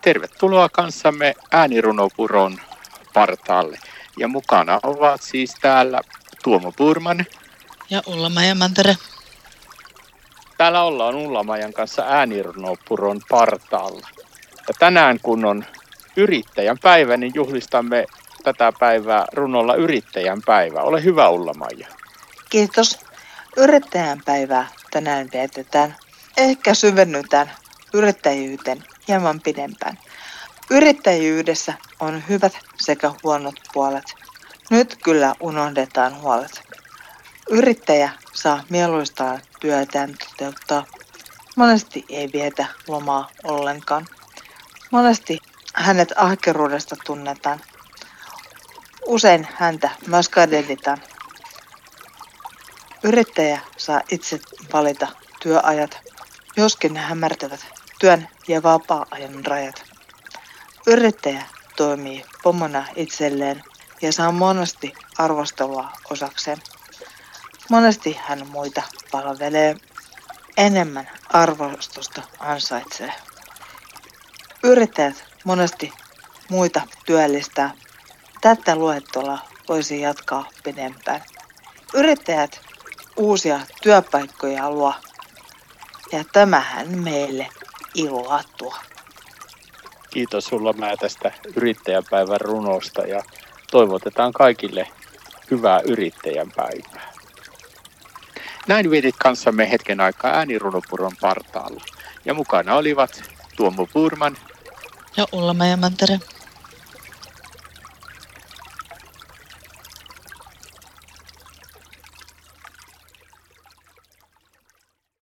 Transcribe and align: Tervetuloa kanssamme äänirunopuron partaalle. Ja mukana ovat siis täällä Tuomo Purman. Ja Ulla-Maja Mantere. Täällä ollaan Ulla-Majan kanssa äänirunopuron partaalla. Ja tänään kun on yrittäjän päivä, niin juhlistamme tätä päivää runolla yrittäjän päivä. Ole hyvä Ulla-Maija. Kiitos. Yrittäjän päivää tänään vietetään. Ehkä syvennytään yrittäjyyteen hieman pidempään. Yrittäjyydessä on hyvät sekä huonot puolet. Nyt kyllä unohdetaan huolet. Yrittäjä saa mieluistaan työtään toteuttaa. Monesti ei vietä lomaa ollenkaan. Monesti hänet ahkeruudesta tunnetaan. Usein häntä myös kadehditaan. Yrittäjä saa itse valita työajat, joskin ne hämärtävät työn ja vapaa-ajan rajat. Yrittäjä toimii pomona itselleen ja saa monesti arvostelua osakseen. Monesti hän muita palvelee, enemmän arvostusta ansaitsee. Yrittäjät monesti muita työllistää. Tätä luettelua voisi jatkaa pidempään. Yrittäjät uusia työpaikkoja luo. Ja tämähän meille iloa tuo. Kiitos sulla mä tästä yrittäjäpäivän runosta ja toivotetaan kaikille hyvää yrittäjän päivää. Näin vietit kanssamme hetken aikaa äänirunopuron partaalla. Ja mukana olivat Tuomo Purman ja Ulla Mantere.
Tervetuloa 0.00 0.68
kanssamme 0.68 1.34
äänirunopuron 1.50 2.60
partaalle. 3.14 3.78
Ja 4.18 4.28
mukana 4.28 4.80
ovat 4.82 5.22
siis 5.22 5.54
täällä 5.60 6.00
Tuomo 6.44 6.72
Purman. 6.72 7.26
Ja 7.90 8.02
Ulla-Maja 8.06 8.54
Mantere. 8.54 8.96
Täällä 10.58 10.82
ollaan 10.82 11.14
Ulla-Majan 11.14 11.72
kanssa 11.72 12.02
äänirunopuron 12.02 13.20
partaalla. 13.28 14.08
Ja 14.68 14.74
tänään 14.78 15.18
kun 15.22 15.44
on 15.44 15.64
yrittäjän 16.16 16.78
päivä, 16.82 17.16
niin 17.16 17.32
juhlistamme 17.34 18.06
tätä 18.44 18.72
päivää 18.80 19.24
runolla 19.32 19.74
yrittäjän 19.74 20.42
päivä. 20.46 20.82
Ole 20.82 21.04
hyvä 21.04 21.28
Ulla-Maija. 21.28 21.88
Kiitos. 22.50 22.98
Yrittäjän 23.56 24.20
päivää 24.24 24.68
tänään 24.90 25.28
vietetään. 25.32 25.96
Ehkä 26.36 26.74
syvennytään 26.74 27.50
yrittäjyyteen 27.94 28.84
hieman 29.10 29.40
pidempään. 29.40 29.98
Yrittäjyydessä 30.70 31.74
on 32.00 32.22
hyvät 32.28 32.52
sekä 32.80 33.12
huonot 33.22 33.54
puolet. 33.72 34.04
Nyt 34.70 34.98
kyllä 35.04 35.34
unohdetaan 35.40 36.20
huolet. 36.20 36.62
Yrittäjä 37.48 38.10
saa 38.32 38.64
mieluistaan 38.68 39.40
työtään 39.60 40.14
toteuttaa. 40.18 40.86
Monesti 41.56 42.04
ei 42.08 42.30
vietä 42.32 42.66
lomaa 42.88 43.30
ollenkaan. 43.44 44.06
Monesti 44.90 45.38
hänet 45.74 46.12
ahkeruudesta 46.16 46.96
tunnetaan. 47.06 47.60
Usein 49.06 49.48
häntä 49.54 49.90
myös 50.06 50.28
kadehditaan. 50.28 50.98
Yrittäjä 53.02 53.60
saa 53.76 54.00
itse 54.10 54.40
valita 54.72 55.08
työajat, 55.42 55.98
joskin 56.56 56.94
ne 56.94 57.00
hämärtävät 57.00 57.79
työn 58.00 58.28
ja 58.48 58.62
vapaa-ajan 58.62 59.44
rajat. 59.44 59.82
Yrittäjä 60.86 61.42
toimii 61.76 62.24
pomona 62.42 62.84
itselleen 62.96 63.64
ja 64.02 64.12
saa 64.12 64.32
monesti 64.32 64.92
arvostelua 65.18 65.90
osakseen. 66.10 66.58
Monesti 67.70 68.18
hän 68.22 68.46
muita 68.46 68.82
palvelee, 69.10 69.76
enemmän 70.56 71.10
arvostusta 71.28 72.22
ansaitsee. 72.38 73.12
Yrittäjät 74.62 75.24
monesti 75.44 75.92
muita 76.48 76.80
työllistää. 77.06 77.70
Tätä 78.40 78.76
luettelua 78.76 79.38
voisi 79.68 80.00
jatkaa 80.00 80.48
pidempään. 80.64 81.22
Yrittäjät 81.94 82.60
uusia 83.16 83.60
työpaikkoja 83.82 84.70
luo. 84.70 84.94
Ja 86.12 86.24
tämähän 86.32 86.98
meille 86.98 87.48
iloa 87.94 88.40
tuo. 88.58 88.74
Kiitos 90.10 90.44
sulla 90.44 90.72
mä 90.72 90.96
tästä 90.96 91.32
yrittäjäpäivän 91.56 92.40
runosta 92.40 93.02
ja 93.02 93.22
toivotetaan 93.70 94.32
kaikille 94.32 94.88
hyvää 95.50 95.80
yrittäjän 95.80 96.52
päivää. 96.56 97.12
Näin 98.68 98.90
vietit 98.90 99.14
kanssamme 99.18 99.70
hetken 99.70 100.00
aikaa 100.00 100.30
äänirunopuron 100.30 101.12
partaalla. 101.20 101.84
Ja 102.24 102.34
mukana 102.34 102.74
olivat 102.74 103.22
Tuomo 103.56 103.86
Purman 103.92 104.36
ja 105.16 105.26
Ulla 105.32 105.54
Mantere. 105.76 106.18